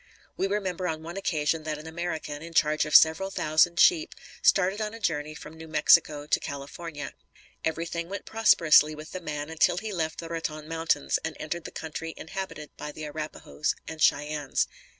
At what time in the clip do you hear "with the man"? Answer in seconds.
8.95-9.51